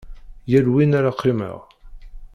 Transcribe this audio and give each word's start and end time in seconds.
Yal 0.51 0.67
win 0.73 0.97
ara 0.99 1.15
qqimeɣ. 1.17 1.57